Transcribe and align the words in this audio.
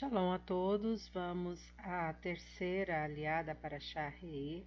Shalom 0.00 0.32
a 0.32 0.38
todos, 0.38 1.08
vamos 1.08 1.60
à 1.76 2.10
terceira 2.14 3.04
aliada 3.04 3.54
para 3.54 3.78
Shahre, 3.78 4.66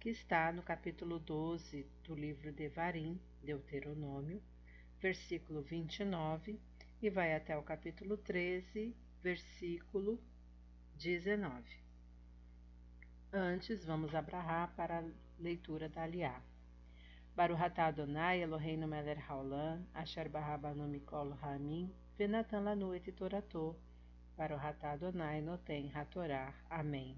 que 0.00 0.08
está 0.08 0.50
no 0.50 0.64
capítulo 0.64 1.20
12 1.20 1.86
do 2.02 2.16
livro 2.16 2.50
de 2.50 2.68
Varim, 2.70 3.20
Deuteronômio, 3.40 4.42
versículo 5.00 5.62
29, 5.62 6.58
e 7.00 7.08
vai 7.08 7.36
até 7.36 7.56
o 7.56 7.62
capítulo 7.62 8.16
13, 8.16 8.92
versículo 9.22 10.20
19. 10.96 11.62
Antes, 13.32 13.84
vamos 13.84 14.12
abrahar 14.12 14.74
para 14.74 14.98
a 14.98 15.04
leitura 15.38 15.88
da 15.88 16.02
aliá. 16.02 16.42
Baruch 17.36 17.62
atah 17.62 17.86
Adonai 17.86 18.42
Eloheinu 18.42 18.88
melech 18.88 19.22
haolam, 19.28 19.86
asher 19.94 20.28
barabanu 20.28 20.88
mikol 20.88 21.32
hamim, 21.42 21.94
venatan 22.18 22.64
lanu 22.64 22.92
et 22.92 23.12
toratou, 23.12 23.78
para 24.36 24.54
o 24.54 24.58
Ratá 24.58 24.92
Adonai 24.92 25.40
Noten 25.40 25.90
Hatorá. 25.94 26.52
Amém. 26.68 27.16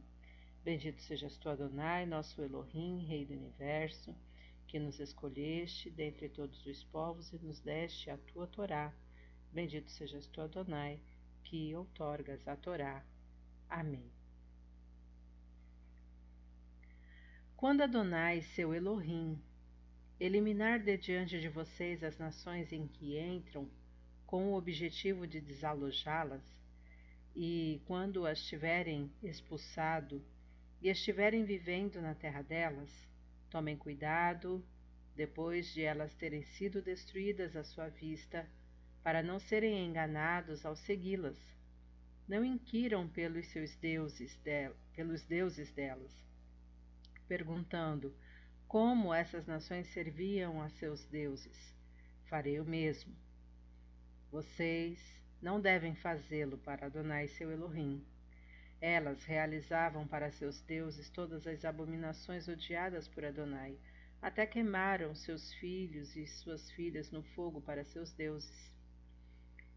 Bendito 0.63 1.01
sejas 1.01 1.37
tu, 1.39 1.49
Adonai, 1.49 2.05
nosso 2.05 2.43
Elohim, 2.43 3.07
Rei 3.07 3.25
do 3.25 3.33
Universo, 3.33 4.15
que 4.67 4.79
nos 4.79 4.99
escolheste 5.01 5.89
dentre 5.91 6.29
todos 6.29 6.67
os 6.67 6.85
povos 6.85 7.33
e 7.33 7.39
nos 7.39 7.61
deste 7.61 8.11
a 8.11 8.19
tua 8.19 8.47
Torá. 8.47 8.93
Bendito 9.53 9.91
sejas 9.91 10.27
tu, 10.27 10.41
Adonai, 10.41 11.01
que 11.45 11.75
outorgas 11.75 12.47
a 12.47 12.57
Torá. 12.57 13.03
Amém. 13.71 14.11
Quando 17.57 17.81
Adonai, 17.83 18.43
seu 18.43 18.75
Elohim, 18.75 19.41
eliminar 20.21 20.81
de 20.81 20.99
diante 20.99 21.41
de 21.41 21.49
vocês 21.49 22.05
as 22.05 22.19
nações 22.19 22.73
em 22.73 22.87
que 22.87 23.19
entram, 23.19 23.71
com 24.27 24.49
o 24.49 24.57
objetivo 24.57 25.27
de 25.27 25.41
desalojá-las, 25.41 26.43
e 27.39 27.83
quando 27.85 28.25
as 28.27 28.43
tiverem 28.43 29.13
expulsado 29.23 30.25
e 30.81 30.89
estiverem 30.89 31.45
vivendo 31.45 32.01
na 32.01 32.15
terra 32.15 32.41
delas, 32.41 32.91
tomem 33.51 33.77
cuidado, 33.77 34.65
depois 35.15 35.71
de 35.75 35.83
elas 35.83 36.15
terem 36.15 36.43
sido 36.43 36.81
destruídas 36.81 37.55
à 37.55 37.63
sua 37.63 37.91
vista, 37.91 38.49
para 39.03 39.23
não 39.23 39.39
serem 39.39 39.85
enganados 39.85 40.65
ao 40.65 40.75
segui-las. 40.75 41.39
Não 42.27 42.43
inquiram 42.43 43.07
pelos 43.07 43.47
seus 43.49 43.77
deuses, 43.77 44.41
pelos 44.95 45.23
deuses 45.27 45.71
delas, 45.73 46.13
perguntando 47.29 48.17
como 48.67 49.13
essas 49.13 49.47
nações 49.47 49.87
serviam 49.89 50.63
a 50.63 50.71
seus 50.71 51.05
deuses. 51.05 51.75
Farei 52.25 52.59
o 52.59 52.65
mesmo. 52.65 53.15
Vocês 54.33 54.99
não 55.47 55.61
devem 55.61 55.95
fazê-lo 55.95 56.59
para 56.59 56.87
Adonai 56.87 57.29
seu 57.29 57.53
Elohim. 57.53 58.05
Elas 58.81 59.25
realizavam 59.25 60.05
para 60.05 60.33
seus 60.33 60.61
deuses 60.63 61.09
todas 61.09 61.47
as 61.47 61.65
abominações 61.65 62.49
odiadas 62.49 63.07
por 63.07 63.25
Adonai, 63.25 63.79
até 64.21 64.45
queimaram 64.45 65.15
seus 65.15 65.55
filhos 65.55 66.17
e 66.17 66.27
suas 66.27 66.69
filhas 66.73 67.13
no 67.13 67.23
fogo 67.23 67.61
para 67.61 67.85
seus 67.85 68.11
deuses. 68.11 68.75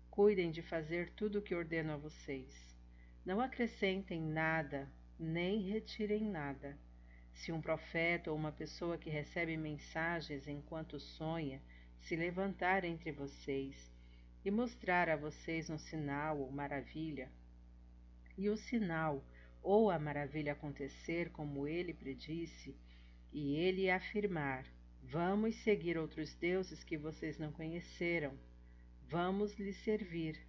Cuidem 0.09 0.49
de 0.49 0.63
fazer 0.63 1.11
tudo 1.11 1.37
o 1.37 1.41
que 1.43 1.53
ordeno 1.53 1.93
a 1.93 1.97
vocês. 1.97 2.75
Não 3.23 3.39
acrescentem 3.39 4.19
nada, 4.19 4.89
nem 5.19 5.61
retirem 5.61 6.23
nada. 6.23 6.75
Se 7.31 7.51
um 7.51 7.61
profeta 7.61 8.31
ou 8.31 8.35
uma 8.35 8.51
pessoa 8.51 8.97
que 8.97 9.11
recebe 9.11 9.55
mensagens 9.55 10.47
enquanto 10.47 10.99
sonha 10.99 11.61
se 11.99 12.15
levantar 12.15 12.83
entre 12.83 13.11
vocês 13.11 13.98
e 14.43 14.51
mostrar 14.51 15.09
a 15.09 15.15
vocês 15.15 15.69
um 15.69 15.77
sinal 15.77 16.39
ou 16.39 16.51
maravilha, 16.51 17.29
e 18.37 18.49
o 18.49 18.55
sinal 18.55 19.23
ou 19.61 19.91
a 19.91 19.99
maravilha 19.99 20.53
acontecer 20.53 21.29
como 21.31 21.67
ele 21.67 21.93
predisse, 21.93 22.75
e 23.31 23.55
ele 23.55 23.89
afirmar: 23.89 24.65
Vamos 25.03 25.55
seguir 25.57 25.97
outros 25.97 26.33
deuses 26.35 26.83
que 26.83 26.97
vocês 26.97 27.37
não 27.37 27.51
conheceram, 27.51 28.33
vamos 29.07 29.57
lhes 29.59 29.77
servir. 29.77 30.39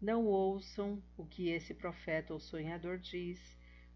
Não 0.00 0.24
ouçam 0.24 1.02
o 1.16 1.26
que 1.26 1.48
esse 1.48 1.74
profeta 1.74 2.32
ou 2.32 2.38
sonhador 2.38 2.98
diz, 2.98 3.40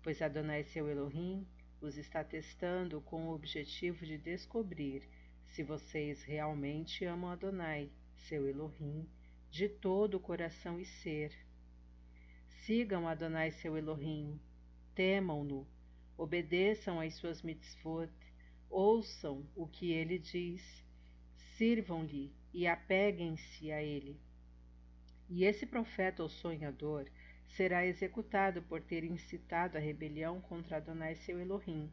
pois 0.02 0.20
Adonai 0.20 0.64
seu 0.64 0.88
Elohim 0.88 1.46
os 1.80 1.96
está 1.96 2.22
testando 2.24 3.00
com 3.00 3.28
o 3.28 3.34
objetivo 3.34 4.04
de 4.04 4.18
descobrir 4.18 5.02
se 5.46 5.62
vocês 5.62 6.22
realmente 6.22 7.04
amam 7.04 7.30
Adonai, 7.30 7.90
seu 8.16 8.48
Elohim, 8.48 9.06
de 9.52 9.68
todo 9.68 10.14
o 10.14 10.20
coração 10.20 10.80
e 10.80 10.86
ser. 10.86 11.30
Sigam 12.64 13.06
Adonai 13.06 13.50
seu 13.50 13.76
Elohim, 13.76 14.40
temam-no, 14.94 15.66
obedeçam 16.16 16.98
às 16.98 17.12
suas 17.16 17.42
mitzvot, 17.42 18.10
ouçam 18.70 19.46
o 19.54 19.66
que 19.66 19.92
ele 19.92 20.18
diz, 20.18 20.82
sirvam-lhe 21.58 22.32
e 22.50 22.66
apeguem-se 22.66 23.70
a 23.70 23.82
ele. 23.82 24.18
E 25.28 25.44
esse 25.44 25.66
profeta 25.66 26.22
ou 26.22 26.30
sonhador 26.30 27.06
será 27.48 27.84
executado 27.84 28.62
por 28.62 28.80
ter 28.80 29.04
incitado 29.04 29.76
a 29.76 29.80
rebelião 29.80 30.40
contra 30.40 30.78
Adonai 30.78 31.14
seu 31.16 31.38
Elohim, 31.38 31.92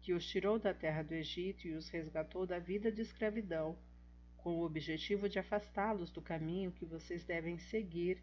que 0.00 0.12
os 0.12 0.24
tirou 0.24 0.60
da 0.60 0.72
terra 0.72 1.02
do 1.02 1.12
Egito 1.12 1.66
e 1.66 1.72
os 1.72 1.88
resgatou 1.88 2.46
da 2.46 2.60
vida 2.60 2.92
de 2.92 3.02
escravidão 3.02 3.76
com 4.42 4.56
o 4.56 4.64
objetivo 4.64 5.28
de 5.28 5.38
afastá-los 5.38 6.10
do 6.10 6.22
caminho 6.22 6.72
que 6.72 6.84
vocês 6.84 7.24
devem 7.24 7.58
seguir, 7.58 8.22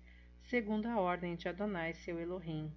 segundo 0.50 0.88
a 0.88 1.00
ordem 1.00 1.36
de 1.36 1.48
Adonai, 1.48 1.94
seu 1.94 2.20
Elohim. 2.20 2.72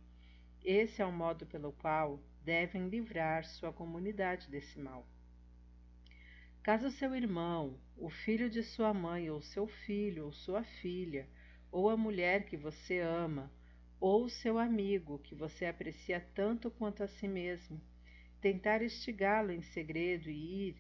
Esse 0.63 1.01
é 1.01 1.07
o 1.07 1.13
modo 1.13 1.47
pelo 1.47 1.73
qual 1.73 2.21
devem 2.45 2.89
livrar 2.89 3.45
sua 3.45 3.73
comunidade 3.73 4.51
desse 4.51 4.79
mal. 4.79 5.07
Caso 6.63 6.91
seu 6.91 7.15
irmão, 7.15 7.79
o 7.97 8.11
filho 8.11 8.51
de 8.51 8.63
sua 8.63 8.93
mãe, 8.93 9.31
ou 9.31 9.41
seu 9.41 9.67
filho, 9.67 10.27
ou 10.27 10.33
sua 10.33 10.63
filha, 10.63 11.27
ou 11.73 11.89
a 11.89 11.97
mulher 11.97 12.45
que 12.45 12.57
você 12.57 13.01
ama, 13.01 13.51
ou 13.99 14.29
seu 14.29 14.59
amigo, 14.59 15.19
que 15.19 15.35
você 15.35 15.65
aprecia 15.65 16.21
tanto 16.35 16.71
quanto 16.71 17.03
a 17.03 17.09
si 17.09 17.27
mesmo, 17.27 17.81
tentar 18.41 18.83
instigá-lo 18.83 19.51
em 19.53 19.63
segredo 19.63 20.29
e 20.29 20.69
ir 20.69 20.77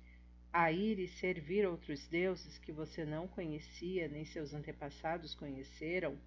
a 0.52 0.72
ir 0.72 0.98
e 0.98 1.06
servir 1.06 1.64
outros 1.66 2.06
deuses 2.08 2.58
que 2.58 2.72
você 2.72 3.04
não 3.04 3.28
conhecia 3.28 4.08
nem 4.08 4.24
seus 4.24 4.52
antepassados 4.52 5.34
conheceram, 5.34 6.18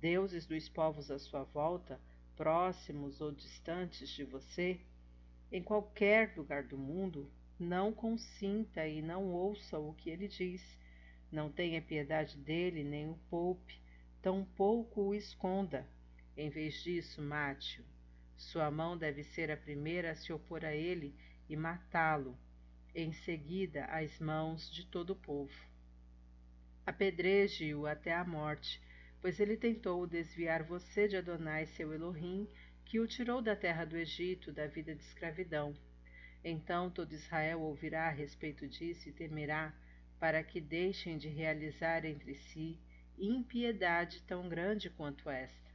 deuses 0.00 0.46
dos 0.46 0.68
povos 0.68 1.10
à 1.10 1.18
sua 1.18 1.44
volta, 1.44 2.00
próximos 2.34 3.20
ou 3.20 3.30
distantes 3.30 4.08
de 4.08 4.24
você, 4.24 4.80
em 5.52 5.62
qualquer 5.62 6.34
lugar 6.36 6.62
do 6.62 6.78
mundo, 6.78 7.30
não 7.58 7.92
consinta 7.92 8.86
e 8.86 9.02
não 9.02 9.32
ouça 9.32 9.78
o 9.78 9.92
que 9.94 10.08
ele 10.08 10.28
diz. 10.28 10.62
Não 11.30 11.50
tenha 11.50 11.82
piedade 11.82 12.38
dele, 12.38 12.82
nem 12.82 13.10
o 13.10 13.18
poupe, 13.28 13.78
tampouco 14.22 15.02
o 15.02 15.14
esconda. 15.14 15.86
Em 16.36 16.48
vez 16.48 16.82
disso, 16.82 17.20
mate-o. 17.20 17.84
Sua 18.36 18.70
mão 18.70 18.96
deve 18.96 19.24
ser 19.24 19.50
a 19.50 19.56
primeira 19.56 20.12
a 20.12 20.14
se 20.14 20.32
opor 20.32 20.64
a 20.64 20.74
ele 20.74 21.14
e 21.48 21.56
matá-lo 21.56 22.38
em 22.98 23.12
seguida 23.12 23.84
às 23.84 24.18
mãos 24.18 24.68
de 24.68 24.84
todo 24.84 25.10
o 25.10 25.16
povo. 25.16 25.54
Apedreje-o 26.84 27.86
até 27.86 28.12
a 28.12 28.24
morte, 28.24 28.82
pois 29.20 29.38
ele 29.38 29.56
tentou 29.56 30.04
desviar 30.04 30.64
você 30.64 31.06
de 31.06 31.16
Adonai 31.16 31.66
seu 31.66 31.92
Elohim, 31.92 32.48
que 32.84 32.98
o 32.98 33.06
tirou 33.06 33.40
da 33.40 33.54
terra 33.54 33.84
do 33.84 33.96
Egito, 33.96 34.50
da 34.50 34.66
vida 34.66 34.96
de 34.96 35.02
escravidão. 35.02 35.76
Então 36.42 36.90
todo 36.90 37.12
Israel 37.12 37.60
ouvirá 37.60 38.08
a 38.08 38.10
respeito 38.10 38.66
disso 38.66 39.08
e 39.08 39.12
temerá, 39.12 39.72
para 40.18 40.42
que 40.42 40.60
deixem 40.60 41.18
de 41.18 41.28
realizar 41.28 42.04
entre 42.04 42.34
si 42.34 42.80
impiedade 43.16 44.22
tão 44.22 44.48
grande 44.48 44.90
quanto 44.90 45.30
esta. 45.30 45.70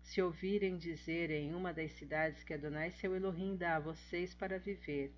Se 0.00 0.22
ouvirem 0.22 0.78
dizer 0.78 1.30
em 1.30 1.54
uma 1.54 1.74
das 1.74 1.92
cidades 1.92 2.42
que 2.42 2.54
Adonai 2.54 2.90
seu 2.90 3.14
Elohim 3.14 3.54
dá 3.54 3.76
a 3.76 3.80
vocês 3.80 4.34
para 4.34 4.58
viver, 4.58 5.12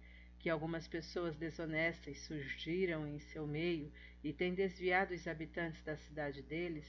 que 0.45 0.51
algumas 0.51 0.87
pessoas 0.87 1.35
desonestas 1.37 2.19
surgiram 2.19 3.07
em 3.07 3.19
seu 3.19 3.47
meio 3.47 3.91
e 4.23 4.31
têm 4.31 4.53
desviado 4.53 5.15
os 5.15 5.27
habitantes 5.27 5.83
da 5.83 5.97
cidade 5.97 6.43
deles, 6.43 6.85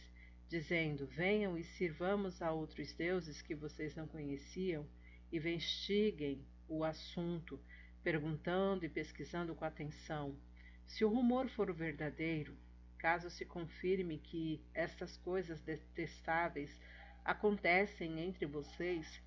dizendo: 0.50 1.08
Venham 1.08 1.58
e 1.58 1.64
sirvamos 1.64 2.42
a 2.42 2.52
outros 2.52 2.92
deuses 2.92 3.42
que 3.42 3.56
vocês 3.56 3.96
não 3.96 4.10
conheciam, 4.10 4.86
e 5.32 5.38
investiguem 5.38 6.46
o 6.68 6.84
assunto, 6.84 7.58
perguntando 8.04 8.84
e 8.84 8.90
pesquisando 8.90 9.56
com 9.56 9.64
atenção. 9.64 10.38
Se 10.86 11.06
o 11.06 11.10
rumor 11.10 11.48
for 11.48 11.72
verdadeiro, 11.72 12.58
caso 12.98 13.30
se 13.30 13.46
confirme 13.46 14.18
que 14.18 14.62
estas 14.74 15.16
coisas 15.16 15.62
detestáveis 15.62 16.78
acontecem 17.24 18.20
entre 18.20 18.46
vocês, 18.46 19.22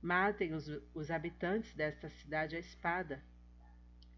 matem 0.00 0.54
os, 0.54 0.68
os 0.94 1.10
habitantes 1.10 1.74
desta 1.74 2.08
cidade 2.08 2.54
à 2.54 2.60
espada 2.60 3.20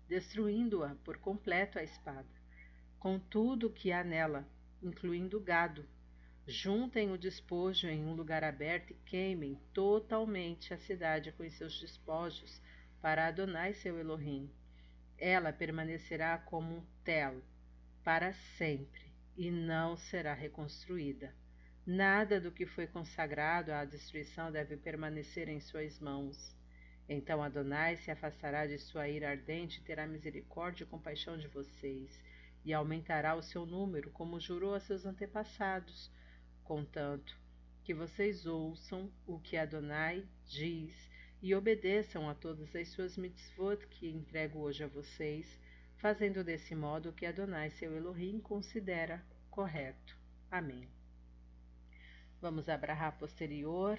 destruindo-a 0.09 0.95
por 1.05 1.19
completo 1.19 1.79
a 1.79 1.83
espada, 1.83 2.29
com 2.99 3.19
tudo 3.19 3.69
o 3.69 3.73
que 3.73 3.93
há 3.93 4.05
nela, 4.05 4.47
incluindo 4.83 5.39
o 5.39 5.41
gado, 5.41 5.87
Juntem 6.47 7.11
o 7.11 7.17
despojo 7.17 7.89
em 7.89 8.05
um 8.05 8.13
lugar 8.13 8.45
aberto 8.45 8.91
e 8.91 8.97
queimem 9.07 9.59
totalmente 9.73 10.75
a 10.75 10.77
cidade 10.77 11.33
com 11.33 11.49
seus 11.49 11.81
despojos 11.81 12.61
para 13.01 13.27
Adonai 13.27 13.73
seu 13.73 13.99
Elohim. 13.99 14.51
Ela 15.17 15.55
permanecerá 15.55 16.37
como 16.37 16.77
um 16.77 16.87
tel 17.03 17.43
para 18.03 18.35
sempre 18.59 19.11
e 19.39 19.51
não 19.51 19.97
será 19.97 20.35
reconstruída. 20.35 21.35
Nada 21.87 22.39
do 22.39 22.53
que 22.53 22.67
foi 22.67 22.87
consagrado 22.87 23.73
à 23.73 23.87
destruição 23.87 24.53
deve 24.53 24.77
permanecer 24.77 25.49
em 25.49 25.61
suas 25.61 25.99
mãos. 25.99 26.55
Então 27.09 27.43
Adonai 27.43 27.97
se 27.97 28.11
afastará 28.11 28.67
de 28.67 28.79
sua 28.79 29.09
ira 29.09 29.31
ardente 29.31 29.81
e 29.81 29.83
terá 29.83 30.07
misericórdia 30.07 30.85
e 30.85 30.87
compaixão 30.87 31.37
de 31.37 31.49
vocês, 31.49 32.23
e 32.65 32.73
aumentará 32.73 33.35
o 33.35 33.43
seu 33.43 33.67
número, 33.67 34.11
como 34.11 34.41
jurou 34.41 34.75
a 34.75 34.81
seus 34.81 35.05
antepassados, 35.05 36.11
contanto 36.63 37.39
que 37.83 37.93
vocês 37.93 38.47
ouçam 38.47 39.13
o 39.27 39.39
que 39.39 39.59
Adonai 39.59 40.27
diz 40.47 41.11
e 41.43 41.55
obedeçam 41.55 42.31
a 42.31 42.35
todas 42.35 42.75
as 42.75 42.89
suas 42.89 43.19
mitzvot 43.19 43.87
que 43.89 44.09
entrego 44.09 44.61
hoje 44.61 44.83
a 44.83 44.89
vocês, 44.89 45.61
fazendo 45.99 46.43
desse 46.43 46.75
modo 46.75 47.11
o 47.11 47.13
que 47.13 47.27
Adonai, 47.27 47.69
seu 47.69 47.95
Elohim, 47.95 48.41
considera 48.41 49.23
correto. 49.51 50.17
Amém. 50.51 50.89
Vamos 52.41 52.67
abrahar 52.71 53.19
posterior 53.19 53.99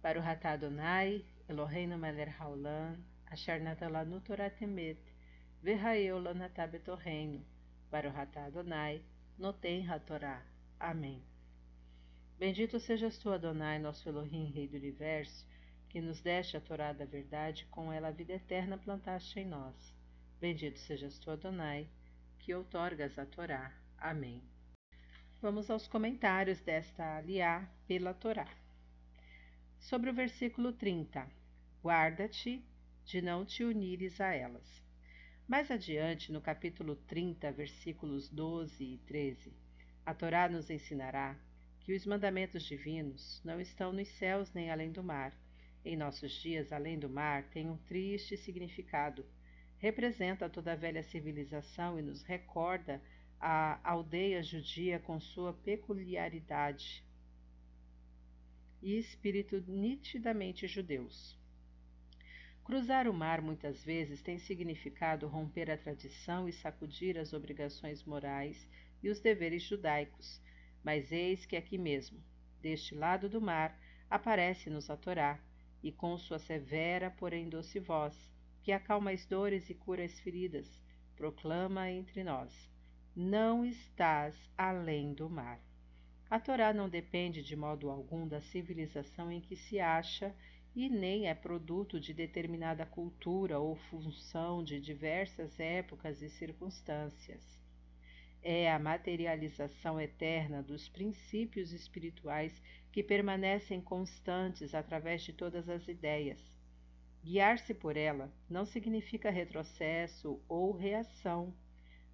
para 0.00 0.18
o 0.18 0.22
Ratá 0.22 0.52
Adonai, 0.52 1.22
Eloheinu 1.46 1.98
melech 1.98 2.32
haolam, 2.38 2.96
asher 3.30 3.60
natalanu 3.60 4.18
Torah 4.24 4.48
temet, 4.48 4.96
v'haeu 5.62 6.18
lanatá 6.18 6.66
betorreino, 6.66 7.44
Baruch 7.90 8.16
Adonai, 8.16 9.02
noten 9.38 9.86
hatorá. 9.86 10.42
Amém. 10.80 11.22
Bendito 12.38 12.80
sejas 12.80 13.18
tu, 13.18 13.30
Adonai, 13.30 13.78
nosso 13.78 14.08
Elohim, 14.08 14.52
Rei 14.52 14.66
do 14.66 14.78
Universo, 14.78 15.46
que 15.90 16.00
nos 16.00 16.22
deste 16.22 16.56
a 16.56 16.62
Torá 16.62 16.94
da 16.94 17.04
verdade, 17.04 17.66
com 17.66 17.92
ela 17.92 18.08
a 18.08 18.10
vida 18.10 18.32
eterna 18.32 18.78
plantaste 18.78 19.38
em 19.38 19.44
nós. 19.46 19.94
Bendito 20.40 20.78
sejas 20.78 21.18
tu, 21.18 21.30
Adonai, 21.30 21.86
que 22.38 22.54
outorgas 22.54 23.18
a 23.18 23.26
Torá. 23.26 23.70
Amém. 23.98 24.42
Vamos 25.42 25.68
aos 25.68 25.86
comentários 25.86 26.62
desta 26.62 27.18
aliá 27.18 27.68
pela 27.86 28.14
Torá 28.14 28.48
sobre 29.84 30.08
o 30.08 30.14
versículo 30.14 30.72
30. 30.72 31.30
Guarda-te 31.82 32.64
de 33.04 33.20
não 33.20 33.44
te 33.44 33.62
unires 33.62 34.18
a 34.18 34.32
elas. 34.32 34.82
Mais 35.46 35.70
adiante, 35.70 36.32
no 36.32 36.40
capítulo 36.40 36.96
30, 36.96 37.52
versículos 37.52 38.30
12 38.30 38.82
e 38.82 38.98
13, 39.06 39.52
a 40.06 40.14
Torá 40.14 40.48
nos 40.48 40.70
ensinará 40.70 41.38
que 41.80 41.92
os 41.92 42.06
mandamentos 42.06 42.62
divinos 42.62 43.42
não 43.44 43.60
estão 43.60 43.92
nos 43.92 44.08
céus 44.08 44.54
nem 44.54 44.70
além 44.70 44.90
do 44.90 45.04
mar. 45.04 45.34
Em 45.84 45.98
nossos 45.98 46.32
dias, 46.32 46.72
além 46.72 46.98
do 46.98 47.10
mar 47.10 47.44
tem 47.50 47.68
um 47.68 47.76
triste 47.76 48.38
significado. 48.38 49.22
Representa 49.76 50.48
toda 50.48 50.72
a 50.72 50.76
velha 50.76 51.02
civilização 51.02 51.98
e 51.98 52.02
nos 52.02 52.22
recorda 52.22 53.02
a 53.38 53.78
aldeia 53.84 54.42
judia 54.42 54.98
com 54.98 55.20
sua 55.20 55.52
peculiaridade, 55.52 57.03
e 58.84 58.98
espírito 58.98 59.64
nitidamente 59.66 60.66
judeus. 60.66 61.40
Cruzar 62.62 63.08
o 63.08 63.14
mar 63.14 63.40
muitas 63.40 63.82
vezes 63.82 64.20
tem 64.20 64.38
significado 64.38 65.26
romper 65.26 65.70
a 65.70 65.78
tradição 65.78 66.46
e 66.46 66.52
sacudir 66.52 67.16
as 67.16 67.32
obrigações 67.32 68.04
morais 68.04 68.68
e 69.02 69.08
os 69.08 69.20
deveres 69.20 69.62
judaicos, 69.62 70.38
mas 70.82 71.10
eis 71.10 71.46
que 71.46 71.56
aqui 71.56 71.78
mesmo, 71.78 72.22
deste 72.60 72.94
lado 72.94 73.26
do 73.26 73.40
mar, 73.40 73.74
aparece-nos 74.10 74.90
a 74.90 74.96
Torá, 74.98 75.40
e 75.82 75.90
com 75.90 76.16
sua 76.18 76.38
severa, 76.38 77.10
porém 77.10 77.48
doce 77.48 77.80
voz, 77.80 78.14
que 78.62 78.70
acalma 78.70 79.12
as 79.12 79.24
dores 79.24 79.68
e 79.70 79.74
cura 79.74 80.04
as 80.04 80.20
feridas, 80.20 80.82
proclama 81.16 81.90
entre 81.90 82.22
nós: 82.22 82.70
Não 83.16 83.64
estás 83.64 84.34
além 84.58 85.14
do 85.14 85.28
mar. 85.28 85.58
A 86.30 86.40
Torá 86.40 86.72
não 86.72 86.88
depende 86.88 87.42
de 87.42 87.54
modo 87.54 87.90
algum 87.90 88.26
da 88.26 88.40
civilização 88.40 89.30
em 89.30 89.40
que 89.40 89.54
se 89.54 89.78
acha 89.78 90.34
e 90.74 90.88
nem 90.88 91.28
é 91.28 91.34
produto 91.34 92.00
de 92.00 92.12
determinada 92.12 92.84
cultura 92.84 93.60
ou 93.60 93.76
função 93.76 94.64
de 94.64 94.80
diversas 94.80 95.60
épocas 95.60 96.20
e 96.22 96.28
circunstâncias. 96.28 97.42
É 98.42 98.70
a 98.70 98.78
materialização 98.78 100.00
eterna 100.00 100.62
dos 100.62 100.88
princípios 100.88 101.72
espirituais 101.72 102.60
que 102.90 103.02
permanecem 103.02 103.80
constantes 103.80 104.74
através 104.74 105.22
de 105.22 105.32
todas 105.32 105.68
as 105.68 105.86
ideias. 105.86 106.40
Guiar-se 107.22 107.72
por 107.72 107.96
ela 107.96 108.30
não 108.50 108.66
significa 108.66 109.30
retrocesso 109.30 110.42
ou 110.48 110.72
reação, 110.72 111.54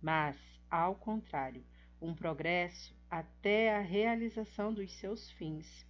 mas, 0.01 0.37
ao 0.71 0.95
contrário, 0.95 1.65
um 2.01 2.15
progresso 2.15 2.95
até 3.11 3.75
a 3.75 3.81
realização 3.81 4.73
dos 4.73 4.93
seus 4.93 5.29
fins, 5.33 5.85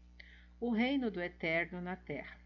o 0.59 0.71
reino 0.71 1.11
do 1.11 1.21
eterno 1.21 1.81
na 1.81 1.95
terra. 1.95 2.41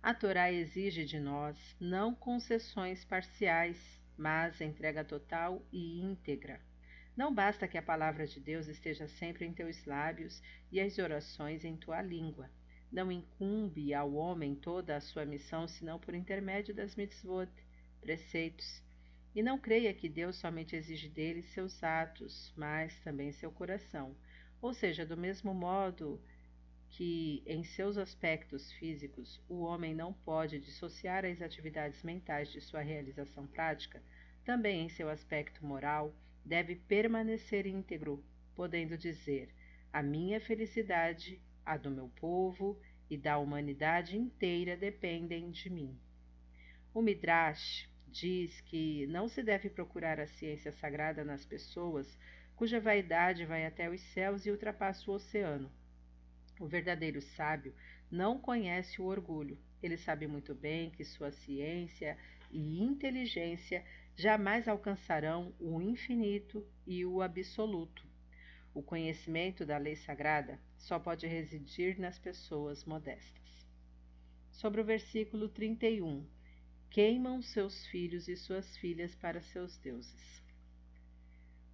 A 0.00 0.14
Torá 0.14 0.52
exige 0.52 1.04
de 1.04 1.18
nós 1.18 1.56
não 1.80 2.14
concessões 2.14 3.04
parciais, 3.04 4.00
mas 4.16 4.60
entrega 4.60 5.04
total 5.04 5.60
e 5.72 6.00
íntegra. 6.00 6.60
Não 7.16 7.34
basta 7.34 7.66
que 7.66 7.76
a 7.76 7.82
palavra 7.82 8.26
de 8.26 8.40
Deus 8.40 8.68
esteja 8.68 9.06
sempre 9.06 9.44
em 9.44 9.52
teus 9.52 9.84
lábios 9.84 10.40
e 10.70 10.80
as 10.80 10.96
orações 10.98 11.64
em 11.64 11.76
tua 11.76 12.00
língua. 12.00 12.48
Não 12.90 13.10
incumbe 13.10 13.92
ao 13.92 14.14
homem 14.14 14.54
toda 14.54 14.96
a 14.96 15.00
sua 15.00 15.24
missão 15.24 15.66
senão 15.66 15.98
por 15.98 16.14
intermédio 16.14 16.74
das 16.74 16.94
mitzvot, 16.94 17.50
preceitos, 18.00 18.82
e 19.34 19.42
não 19.42 19.58
creia 19.58 19.94
que 19.94 20.08
Deus 20.08 20.36
somente 20.36 20.76
exige 20.76 21.08
dele 21.08 21.42
seus 21.42 21.82
atos, 21.82 22.52
mas 22.56 22.98
também 23.00 23.32
seu 23.32 23.50
coração. 23.50 24.14
Ou 24.60 24.74
seja, 24.74 25.06
do 25.06 25.16
mesmo 25.16 25.54
modo 25.54 26.20
que 26.90 27.42
em 27.46 27.64
seus 27.64 27.96
aspectos 27.96 28.70
físicos 28.72 29.40
o 29.48 29.60
homem 29.60 29.94
não 29.94 30.12
pode 30.12 30.60
dissociar 30.60 31.24
as 31.24 31.40
atividades 31.40 32.02
mentais 32.02 32.52
de 32.52 32.60
sua 32.60 32.82
realização 32.82 33.46
prática, 33.46 34.02
também 34.44 34.84
em 34.84 34.88
seu 34.90 35.08
aspecto 35.08 35.64
moral 35.64 36.14
deve 36.44 36.76
permanecer 36.76 37.66
íntegro, 37.66 38.22
podendo 38.54 38.98
dizer: 38.98 39.48
a 39.92 40.02
minha 40.02 40.40
felicidade, 40.40 41.40
a 41.64 41.76
do 41.76 41.90
meu 41.90 42.08
povo 42.20 42.78
e 43.08 43.16
da 43.16 43.38
humanidade 43.38 44.16
inteira 44.16 44.76
dependem 44.76 45.50
de 45.50 45.70
mim. 45.70 45.98
O 46.92 47.00
Midrash 47.00 47.88
diz 48.12 48.60
que 48.60 49.06
não 49.06 49.26
se 49.26 49.42
deve 49.42 49.70
procurar 49.70 50.20
a 50.20 50.26
ciência 50.26 50.70
sagrada 50.70 51.24
nas 51.24 51.44
pessoas 51.44 52.18
cuja 52.54 52.78
vaidade 52.78 53.46
vai 53.46 53.64
até 53.64 53.88
os 53.88 54.00
céus 54.12 54.44
e 54.44 54.50
ultrapassa 54.50 55.10
o 55.10 55.14
oceano. 55.14 55.72
O 56.60 56.66
verdadeiro 56.66 57.20
sábio 57.20 57.74
não 58.10 58.38
conhece 58.38 59.00
o 59.00 59.06
orgulho. 59.06 59.58
Ele 59.82 59.96
sabe 59.96 60.26
muito 60.26 60.54
bem 60.54 60.90
que 60.90 61.04
sua 61.04 61.32
ciência 61.32 62.16
e 62.50 62.82
inteligência 62.82 63.82
jamais 64.14 64.68
alcançarão 64.68 65.54
o 65.58 65.80
infinito 65.80 66.64
e 66.86 67.04
o 67.06 67.22
absoluto. 67.22 68.06
O 68.74 68.82
conhecimento 68.82 69.64
da 69.64 69.78
lei 69.78 69.96
sagrada 69.96 70.60
só 70.76 70.98
pode 70.98 71.26
residir 71.26 71.98
nas 71.98 72.18
pessoas 72.18 72.84
modestas. 72.84 73.66
Sobre 74.52 74.80
o 74.80 74.84
versículo 74.84 75.48
31 75.48 76.24
queimam 76.92 77.40
seus 77.40 77.86
filhos 77.86 78.28
e 78.28 78.36
suas 78.36 78.76
filhas 78.76 79.14
para 79.14 79.40
seus 79.40 79.78
deuses. 79.78 80.42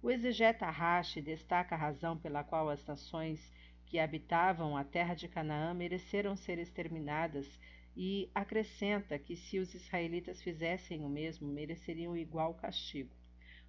O 0.01 0.09
exegeta 0.09 0.69
Rashi 0.69 1.21
destaca 1.21 1.75
a 1.75 1.77
razão 1.77 2.17
pela 2.17 2.41
qual 2.41 2.69
as 2.69 2.85
nações 2.85 3.51
que 3.85 3.99
habitavam 3.99 4.77
a 4.77 4.83
terra 4.85 5.13
de 5.13 5.27
Canaã 5.27 5.73
mereceram 5.73 6.37
ser 6.37 6.57
exterminadas 6.57 7.59
e 7.97 8.31
acrescenta 8.33 9.19
que 9.19 9.35
se 9.35 9.59
os 9.59 9.73
israelitas 9.73 10.41
fizessem 10.41 11.03
o 11.03 11.09
mesmo, 11.09 11.49
mereceriam 11.49 12.15
igual 12.15 12.53
castigo. 12.53 13.13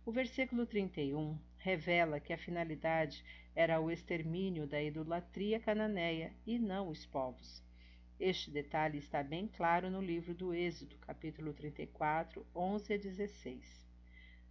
O 0.07 0.13
versículo 0.13 0.65
31 0.65 1.37
revela 1.59 2.21
que 2.21 2.33
a 2.33 2.39
finalidade 2.39 3.25
era 3.57 3.81
o 3.81 3.91
extermínio 3.91 4.69
da 4.69 4.81
idolatria 4.81 5.59
cananeia 5.59 6.33
e 6.47 6.61
não 6.61 6.89
os 6.89 7.05
povos. 7.07 7.61
Este 8.21 8.51
detalhe 8.51 8.99
está 8.99 9.23
bem 9.23 9.49
claro 9.49 9.89
no 9.91 9.99
livro 9.99 10.35
do 10.35 10.53
Êxodo, 10.53 10.95
capítulo 10.99 11.55
34, 11.55 12.47
11 12.55 12.93
a 12.93 12.97
16. 12.99 13.89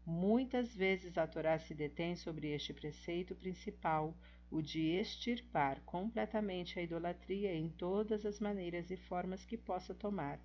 Muitas 0.03 0.73
vezes 0.73 1.15
a 1.19 1.27
Torá 1.27 1.59
se 1.59 1.75
detém 1.75 2.15
sobre 2.15 2.47
este 2.47 2.73
preceito 2.73 3.35
principal, 3.35 4.17
o 4.49 4.59
de 4.59 4.95
extirpar 4.95 5.81
completamente 5.81 6.79
a 6.79 6.81
idolatria 6.81 7.53
em 7.53 7.69
todas 7.69 8.25
as 8.25 8.39
maneiras 8.39 8.89
e 8.89 8.97
formas 8.97 9.45
que 9.45 9.55
possa 9.55 9.93
tomar. 9.93 10.39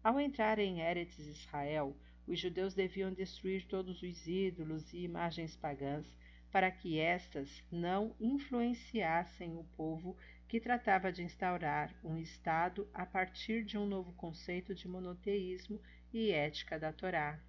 Ao 0.00 0.20
entrar 0.20 0.60
em 0.60 0.82
Eretz 0.82 1.18
Israel, 1.18 1.96
os 2.28 2.38
judeus 2.38 2.74
deviam 2.74 3.12
destruir 3.12 3.66
todos 3.66 4.00
os 4.04 4.24
ídolos 4.24 4.92
e 4.94 4.98
imagens 4.98 5.56
pagãs, 5.56 6.06
para 6.52 6.70
que 6.70 7.00
estas 7.00 7.60
não 7.72 8.14
influenciassem 8.20 9.56
o 9.56 9.64
povo 9.76 10.16
que 10.48 10.60
tratava 10.60 11.10
de 11.10 11.22
instaurar 11.22 11.92
um 12.04 12.16
Estado 12.16 12.88
a 12.94 13.04
partir 13.04 13.64
de 13.64 13.76
um 13.76 13.84
novo 13.84 14.12
conceito 14.12 14.74
de 14.74 14.86
monoteísmo 14.86 15.80
e 16.12 16.30
ética 16.30 16.78
da 16.78 16.92
Torá. 16.92 17.40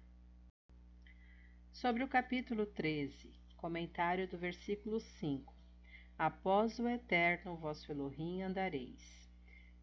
Sobre 1.72 2.02
o 2.02 2.08
capítulo 2.08 2.66
13, 2.66 3.32
comentário 3.56 4.26
do 4.26 4.36
versículo 4.36 4.98
5. 4.98 5.54
Após 6.18 6.80
o 6.80 6.88
eterno 6.88 7.56
vosso 7.56 7.92
Elohim 7.92 8.42
andareis. 8.42 9.30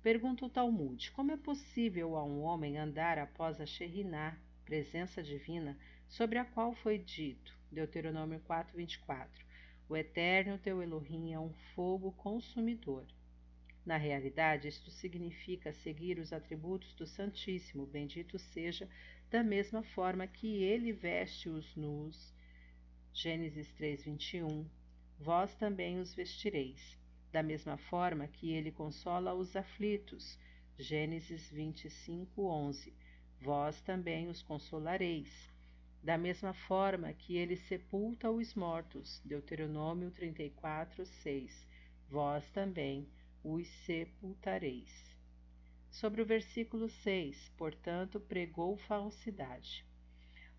Pergunta 0.04 0.46
o 0.46 0.50
Talmud: 0.50 1.10
como 1.14 1.32
é 1.32 1.38
possível 1.38 2.18
a 2.18 2.24
um 2.24 2.42
homem 2.42 2.78
andar 2.78 3.18
após 3.18 3.62
a 3.62 3.66
Sheriná, 3.66 4.38
presença 4.66 5.24
divina, 5.24 5.78
sobre 6.10 6.38
a 6.38 6.44
qual 6.44 6.74
foi 6.74 6.98
dito, 6.98 7.58
Deuteronômio 7.72 8.42
4:24, 8.42 9.45
o 9.88 9.96
Eterno 9.96 10.58
teu 10.58 10.82
Elohim 10.82 11.34
é 11.34 11.40
um 11.40 11.54
fogo 11.76 12.12
consumidor. 12.14 13.06
Na 13.86 13.98
realidade, 13.98 14.68
isto 14.68 14.90
significa 14.90 15.72
seguir 15.72 16.18
os 16.18 16.34
atributos 16.34 16.94
do 16.94 17.06
Santíssimo, 17.06 17.86
bendito 17.86 18.40
seja, 18.40 18.90
da 19.30 19.44
mesma 19.44 19.84
forma 19.84 20.26
que 20.26 20.64
ele 20.64 20.92
veste 20.92 21.50
os 21.50 21.76
nus. 21.76 22.34
Gênesis 23.14 23.72
3:21. 23.74 24.66
Vós 25.20 25.56
também 25.56 26.00
os 26.00 26.14
vestireis 26.14 26.98
da 27.36 27.44
mesma 27.44 27.76
forma 27.76 28.30
que 28.30 28.54
ele 28.54 28.72
consola 28.72 29.34
os 29.34 29.58
aflitos. 29.58 30.40
Gênesis 30.80 31.50
25, 31.52 32.42
11. 32.42 32.94
Vós 33.42 33.82
também 33.82 34.30
os 34.30 34.42
consolareis. 34.42 35.54
Da 36.06 36.20
mesma 36.20 36.54
forma 36.54 37.12
que 37.14 37.36
ele 37.36 37.58
sepulta 37.58 38.30
os 38.30 38.54
mortos. 38.54 39.20
Deuteronômio 39.26 40.12
34, 40.12 41.04
6. 41.04 41.68
Vós 42.08 42.48
também 42.52 43.10
os 43.44 43.68
sepultareis. 43.88 45.18
Sobre 45.90 46.22
o 46.22 46.26
versículo 46.26 46.88
6, 46.88 47.50
portanto, 47.58 48.20
pregou 48.20 48.78
falsidade. 48.78 49.84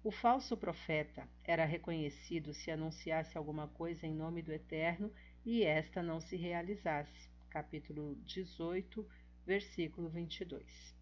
O 0.03 0.11
falso 0.11 0.57
profeta 0.57 1.29
era 1.45 1.65
reconhecido 1.65 2.53
se 2.53 2.73
anunciasse 2.73 3.38
alguma 3.38 3.69
coisa 3.69 4.05
em 4.05 4.12
nome 4.12 4.43
do 4.43 4.53
Eterno 4.53 5.12
e 5.45 5.62
esta 5.62 6.03
não 6.03 6.19
se 6.19 6.35
realizasse. 6.35 7.31
Capítulo 7.50 8.17
18, 8.25 9.09
versículo 9.47 10.09
22. 10.09 10.93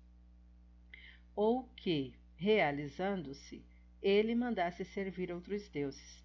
Ou 1.34 1.64
que, 1.74 2.12
realizando-se, 2.36 3.64
ele 4.04 4.34
mandasse 4.34 4.84
servir 4.84 5.32
outros 5.32 5.66
deuses. 5.70 6.22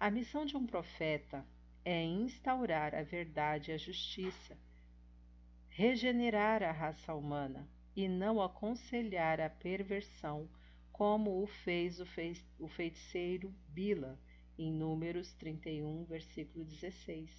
A 0.00 0.10
missão 0.10 0.44
de 0.44 0.56
um 0.56 0.66
profeta 0.66 1.46
é 1.84 2.02
instaurar 2.02 2.92
a 2.92 3.04
verdade 3.04 3.70
e 3.70 3.74
a 3.74 3.78
justiça, 3.78 4.58
regenerar 5.68 6.60
a 6.64 6.72
raça 6.72 7.14
humana 7.14 7.68
e 7.94 8.08
não 8.08 8.42
aconselhar 8.42 9.40
a 9.40 9.48
perversão, 9.48 10.50
como 10.90 11.40
o 11.40 11.46
fez 11.46 12.00
o 12.58 12.68
feiticeiro 12.68 13.54
Bila, 13.68 14.18
em 14.58 14.72
Números 14.72 15.32
31, 15.34 16.04
versículo 16.06 16.64
16. 16.64 17.30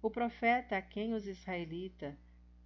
O 0.00 0.08
profeta 0.10 0.76
a 0.76 0.82
quem 0.82 1.12
os 1.12 1.26
israelitas 1.26 2.14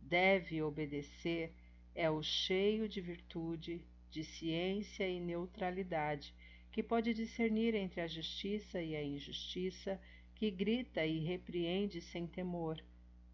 deve 0.02 0.62
obedecer 0.62 1.54
é 1.94 2.10
o 2.10 2.22
cheio 2.22 2.88
de 2.88 3.00
virtude, 3.00 3.82
de 4.10 4.25
ciência 4.25 5.08
e 5.08 5.20
neutralidade, 5.20 6.34
que 6.72 6.82
pode 6.82 7.14
discernir 7.14 7.75
entre 7.75 8.00
a 8.00 8.06
justiça 8.06 8.82
e 8.82 8.94
a 8.94 9.02
injustiça, 9.02 10.00
que 10.34 10.50
grita 10.50 11.06
e 11.06 11.20
repreende 11.20 12.00
sem 12.00 12.26
temor, 12.26 12.82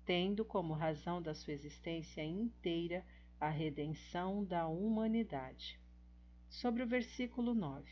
tendo 0.04 0.44
como 0.44 0.74
razão 0.74 1.20
da 1.20 1.34
sua 1.34 1.52
existência 1.52 2.24
inteira 2.24 3.04
a 3.40 3.48
redenção 3.48 4.44
da 4.44 4.66
humanidade. 4.68 5.80
Sobre 6.48 6.82
o 6.82 6.86
versículo 6.86 7.54
9: 7.54 7.84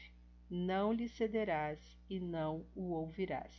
Não 0.49 0.92
lhe 0.92 1.08
cederás 1.08 1.80
e 2.08 2.20
não 2.20 2.64
o 2.75 2.90
ouvirás. 2.92 3.52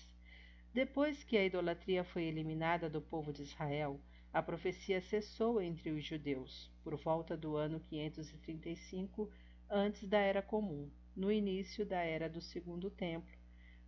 Depois 0.74 1.22
que 1.24 1.36
a 1.36 1.44
idolatria 1.44 2.04
foi 2.04 2.24
eliminada 2.24 2.90
do 2.90 3.02
povo 3.02 3.34
de 3.34 3.42
Israel, 3.42 4.00
a 4.34 4.42
profecia 4.42 5.02
cessou 5.02 5.62
entre 5.62 5.92
os 5.92 6.06
judeus, 6.06 6.72
por 6.84 6.96
volta 6.96 7.36
do 7.36 7.58
ano 7.58 7.82
535 7.82 9.30
antes 9.70 10.08
da 10.08 10.20
Era 10.20 10.42
Comum, 10.42 10.90
no 11.16 11.32
início 11.32 11.86
da 11.86 12.00
Era 12.00 12.30
do 12.30 12.40
Segundo 12.40 12.90
Templo. 12.90 13.38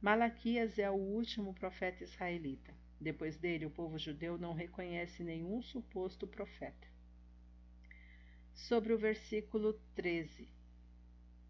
Malaquias 0.02 0.78
é 0.78 0.90
o 0.92 0.96
último 0.96 1.54
profeta 1.54 2.04
israelita. 2.04 2.74
Depois 3.00 3.38
dele, 3.38 3.66
o 3.66 3.72
povo 3.72 3.98
judeu 3.98 4.38
não 4.38 4.54
reconhece 4.54 5.24
nenhum 5.24 5.62
suposto 5.62 6.28
profeta. 6.28 6.88
Sobre 8.54 8.94
o 8.94 8.98
versículo 8.98 9.74
13, 9.96 10.50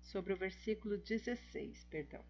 sobre 0.01 0.33
o 0.33 0.37
versículo 0.37 0.97
16, 0.97 1.83
perdão. 1.85 2.23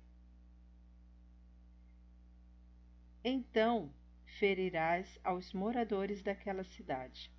Então 3.23 3.93
ferirás 4.39 5.19
aos 5.23 5.53
moradores 5.53 6.21
daquela 6.21 6.63
cidade. 6.63 7.31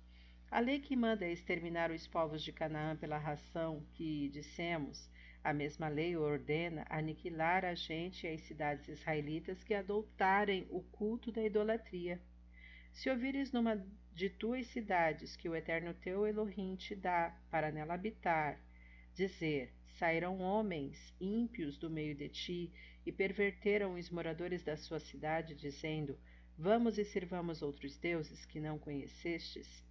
A 0.49 0.59
lei 0.59 0.79
que 0.79 0.95
manda 0.95 1.27
exterminar 1.27 1.91
os 1.91 2.07
povos 2.07 2.43
de 2.43 2.53
Canaã 2.53 2.95
pela 2.95 3.17
ração 3.17 3.85
que 3.93 4.29
dissemos, 4.29 5.09
a 5.43 5.53
mesma 5.53 5.87
lei 5.87 6.15
ordena 6.15 6.85
aniquilar 6.89 7.65
a 7.65 7.75
gente 7.75 8.25
e 8.25 8.29
as 8.29 8.41
cidades 8.41 8.87
israelitas 8.87 9.63
que 9.63 9.73
adotarem 9.73 10.65
o 10.69 10.81
culto 10.81 11.31
da 11.31 11.43
idolatria. 11.43 12.19
Se 12.93 13.09
ouvires 13.09 13.51
numa 13.51 13.85
de 14.13 14.29
tuas 14.29 14.65
cidades 14.67 15.35
que 15.35 15.49
o 15.49 15.55
Eterno 15.55 15.93
teu 15.93 16.25
Elohim 16.25 16.75
te 16.75 16.95
dá 16.95 17.37
para 17.51 17.71
nela 17.71 17.93
habitar, 17.95 18.57
dizer: 19.13 19.73
sairão 19.99 20.39
homens 20.39 21.13
ímpios 21.19 21.77
do 21.77 21.89
meio 21.89 22.15
de 22.15 22.29
ti 22.29 22.71
e 23.05 23.11
perverteram 23.11 23.95
os 23.95 24.09
moradores 24.09 24.63
da 24.63 24.77
sua 24.77 24.99
cidade, 24.99 25.53
dizendo: 25.53 26.17
Vamos 26.57 26.97
e 26.97 27.03
sirvamos 27.03 27.61
outros 27.61 27.97
deuses 27.97 28.45
que 28.45 28.59
não 28.59 28.79
conhecestes? 28.79 29.83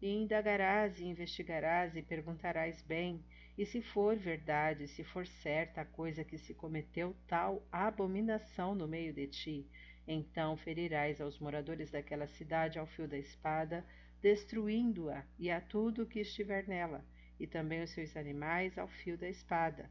E 0.00 0.08
indagarás 0.08 0.98
e 0.98 1.04
investigarás 1.04 1.96
e 1.96 2.02
perguntarás 2.02 2.82
bem, 2.82 3.24
e 3.56 3.64
se 3.64 3.80
for 3.80 4.16
verdade, 4.16 4.88
se 4.88 5.02
for 5.04 5.26
certa 5.26 5.80
a 5.80 5.84
coisa 5.84 6.24
que 6.24 6.36
se 6.36 6.52
cometeu 6.54 7.16
tal 7.26 7.66
abominação 7.72 8.74
no 8.74 8.86
meio 8.86 9.12
de 9.12 9.26
ti, 9.26 9.66
então 10.06 10.56
ferirás 10.56 11.20
aos 11.20 11.38
moradores 11.38 11.90
daquela 11.90 12.26
cidade 12.26 12.78
ao 12.78 12.86
fio 12.86 13.08
da 13.08 13.18
espada, 13.18 13.84
destruindo-a 14.20 15.24
e 15.38 15.50
a 15.50 15.60
tudo 15.60 16.06
que 16.06 16.20
estiver 16.20 16.66
nela, 16.68 17.04
e 17.38 17.46
também 17.46 17.82
os 17.82 17.90
seus 17.90 18.16
animais 18.16 18.76
ao 18.76 18.88
fio 18.88 19.16
da 19.16 19.28
espada 19.28 19.88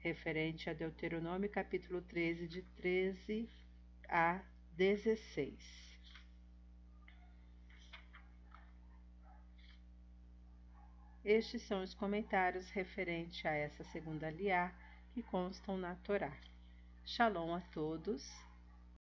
referente 0.00 0.70
a 0.70 0.72
Deuteronômio 0.72 1.48
capítulo 1.50 2.00
13, 2.00 2.48
de 2.48 2.62
13 2.62 3.48
a 4.08 4.40
16. 4.80 5.52
Estes 11.22 11.60
são 11.60 11.82
os 11.82 11.92
comentários 11.92 12.70
referentes 12.70 13.44
a 13.44 13.50
essa 13.50 13.84
segunda 13.84 14.30
liá 14.30 14.72
que 15.12 15.22
constam 15.22 15.76
na 15.76 15.96
Torá. 15.96 16.32
Shalom 17.04 17.54
a 17.54 17.60
todos 17.60 18.26